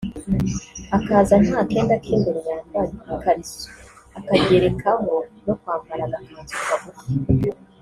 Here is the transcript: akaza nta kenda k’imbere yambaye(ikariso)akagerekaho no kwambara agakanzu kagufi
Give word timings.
akaza 0.97 1.33
nta 1.45 1.59
kenda 1.71 1.95
k’imbere 2.03 2.39
yambaye(ikariso)akagerekaho 2.49 5.15
no 5.45 5.53
kwambara 5.59 6.01
agakanzu 6.07 6.55
kagufi 6.67 7.07